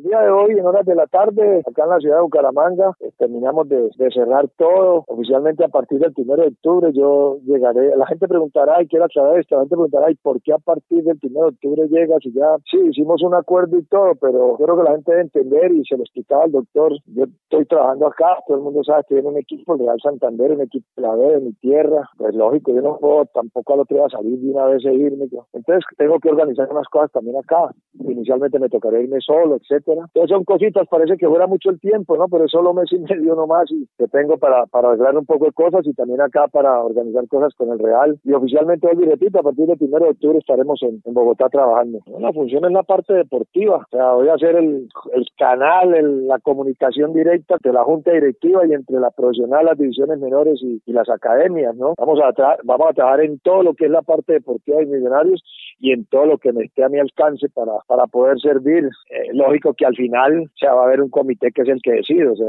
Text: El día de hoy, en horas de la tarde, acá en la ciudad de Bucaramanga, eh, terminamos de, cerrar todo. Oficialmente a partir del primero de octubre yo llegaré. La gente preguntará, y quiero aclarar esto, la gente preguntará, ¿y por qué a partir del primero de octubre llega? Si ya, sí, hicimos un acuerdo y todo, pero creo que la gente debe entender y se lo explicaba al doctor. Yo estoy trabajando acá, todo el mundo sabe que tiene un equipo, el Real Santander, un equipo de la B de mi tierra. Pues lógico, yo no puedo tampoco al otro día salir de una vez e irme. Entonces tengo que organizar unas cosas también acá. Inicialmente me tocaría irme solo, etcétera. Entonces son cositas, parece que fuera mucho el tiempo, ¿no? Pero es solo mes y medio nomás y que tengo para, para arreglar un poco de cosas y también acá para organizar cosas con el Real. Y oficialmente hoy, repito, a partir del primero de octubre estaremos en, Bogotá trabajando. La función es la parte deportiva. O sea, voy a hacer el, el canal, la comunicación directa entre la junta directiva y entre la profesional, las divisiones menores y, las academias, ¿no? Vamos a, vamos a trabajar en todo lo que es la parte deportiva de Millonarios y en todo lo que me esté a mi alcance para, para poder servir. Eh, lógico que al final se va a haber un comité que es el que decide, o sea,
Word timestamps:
El 0.00 0.04
día 0.04 0.20
de 0.22 0.30
hoy, 0.30 0.52
en 0.52 0.64
horas 0.64 0.86
de 0.86 0.94
la 0.94 1.06
tarde, 1.08 1.60
acá 1.60 1.84
en 1.84 1.90
la 1.90 1.98
ciudad 1.98 2.16
de 2.16 2.22
Bucaramanga, 2.22 2.96
eh, 3.00 3.10
terminamos 3.18 3.68
de, 3.68 3.90
cerrar 4.14 4.48
todo. 4.56 5.04
Oficialmente 5.06 5.62
a 5.62 5.68
partir 5.68 5.98
del 5.98 6.14
primero 6.14 6.40
de 6.40 6.48
octubre 6.48 6.90
yo 6.94 7.36
llegaré. 7.44 7.94
La 7.94 8.06
gente 8.06 8.26
preguntará, 8.26 8.80
y 8.80 8.88
quiero 8.88 9.04
aclarar 9.04 9.38
esto, 9.38 9.56
la 9.56 9.60
gente 9.60 9.76
preguntará, 9.76 10.10
¿y 10.10 10.14
por 10.14 10.40
qué 10.40 10.54
a 10.54 10.58
partir 10.58 11.04
del 11.04 11.18
primero 11.18 11.48
de 11.48 11.52
octubre 11.52 11.86
llega? 11.88 12.16
Si 12.22 12.32
ya, 12.32 12.56
sí, 12.70 12.78
hicimos 12.88 13.22
un 13.22 13.34
acuerdo 13.34 13.76
y 13.76 13.84
todo, 13.84 14.14
pero 14.18 14.56
creo 14.56 14.74
que 14.74 14.84
la 14.84 14.92
gente 14.92 15.10
debe 15.10 15.22
entender 15.24 15.72
y 15.72 15.84
se 15.84 15.98
lo 15.98 16.02
explicaba 16.02 16.44
al 16.44 16.52
doctor. 16.52 16.94
Yo 17.04 17.24
estoy 17.24 17.66
trabajando 17.66 18.06
acá, 18.06 18.38
todo 18.46 18.56
el 18.56 18.62
mundo 18.62 18.82
sabe 18.82 19.02
que 19.06 19.16
tiene 19.16 19.28
un 19.28 19.36
equipo, 19.36 19.74
el 19.74 19.80
Real 19.80 20.00
Santander, 20.02 20.52
un 20.52 20.62
equipo 20.62 20.86
de 20.96 21.02
la 21.02 21.14
B 21.14 21.26
de 21.26 21.40
mi 21.40 21.52
tierra. 21.52 22.08
Pues 22.16 22.34
lógico, 22.34 22.72
yo 22.72 22.80
no 22.80 22.96
puedo 22.96 23.26
tampoco 23.26 23.74
al 23.74 23.80
otro 23.80 23.98
día 23.98 24.08
salir 24.08 24.38
de 24.38 24.50
una 24.50 24.64
vez 24.64 24.82
e 24.82 24.94
irme. 24.94 25.26
Entonces 25.52 25.84
tengo 25.98 26.18
que 26.20 26.30
organizar 26.30 26.70
unas 26.70 26.88
cosas 26.88 27.12
también 27.12 27.36
acá. 27.36 27.70
Inicialmente 27.98 28.58
me 28.58 28.68
tocaría 28.68 29.00
irme 29.00 29.20
solo, 29.20 29.56
etcétera. 29.56 30.02
Entonces 30.06 30.30
son 30.30 30.44
cositas, 30.44 30.86
parece 30.88 31.16
que 31.16 31.28
fuera 31.28 31.46
mucho 31.46 31.70
el 31.70 31.80
tiempo, 31.80 32.16
¿no? 32.16 32.28
Pero 32.28 32.44
es 32.44 32.50
solo 32.50 32.72
mes 32.72 32.90
y 32.92 32.98
medio 32.98 33.34
nomás 33.34 33.70
y 33.70 33.86
que 33.98 34.06
tengo 34.08 34.38
para, 34.38 34.66
para 34.66 34.88
arreglar 34.88 35.16
un 35.16 35.26
poco 35.26 35.46
de 35.46 35.52
cosas 35.52 35.86
y 35.86 35.92
también 35.94 36.20
acá 36.20 36.46
para 36.48 36.82
organizar 36.82 37.26
cosas 37.28 37.54
con 37.54 37.70
el 37.70 37.78
Real. 37.78 38.18
Y 38.24 38.32
oficialmente 38.32 38.86
hoy, 38.86 39.04
repito, 39.04 39.40
a 39.40 39.42
partir 39.42 39.66
del 39.66 39.78
primero 39.78 40.04
de 40.04 40.12
octubre 40.12 40.38
estaremos 40.38 40.80
en, 40.82 41.00
Bogotá 41.10 41.48
trabajando. 41.48 41.98
La 42.20 42.32
función 42.32 42.64
es 42.64 42.72
la 42.72 42.84
parte 42.84 43.12
deportiva. 43.12 43.78
O 43.78 43.90
sea, 43.90 44.12
voy 44.12 44.28
a 44.28 44.34
hacer 44.34 44.54
el, 44.56 44.88
el 45.12 45.26
canal, 45.36 46.28
la 46.28 46.38
comunicación 46.38 47.12
directa 47.12 47.54
entre 47.54 47.72
la 47.72 47.82
junta 47.84 48.12
directiva 48.12 48.66
y 48.66 48.72
entre 48.72 48.98
la 49.00 49.10
profesional, 49.10 49.66
las 49.66 49.78
divisiones 49.78 50.18
menores 50.18 50.60
y, 50.62 50.80
las 50.90 51.08
academias, 51.08 51.76
¿no? 51.76 51.94
Vamos 51.96 52.18
a, 52.20 52.56
vamos 52.64 52.88
a 52.90 52.92
trabajar 52.92 53.20
en 53.20 53.38
todo 53.38 53.62
lo 53.62 53.74
que 53.74 53.84
es 53.84 53.90
la 53.90 54.02
parte 54.02 54.32
deportiva 54.32 54.78
de 54.78 54.86
Millonarios 54.86 55.40
y 55.80 55.92
en 55.92 56.04
todo 56.04 56.26
lo 56.26 56.38
que 56.38 56.52
me 56.52 56.64
esté 56.64 56.84
a 56.84 56.88
mi 56.88 56.98
alcance 56.98 57.48
para, 57.48 57.72
para 57.86 58.06
poder 58.06 58.38
servir. 58.38 58.84
Eh, 59.10 59.32
lógico 59.32 59.74
que 59.74 59.86
al 59.86 59.96
final 59.96 60.50
se 60.58 60.66
va 60.66 60.82
a 60.82 60.84
haber 60.84 61.00
un 61.00 61.08
comité 61.08 61.50
que 61.52 61.62
es 61.62 61.68
el 61.68 61.80
que 61.82 61.92
decide, 61.92 62.28
o 62.28 62.36
sea, 62.36 62.46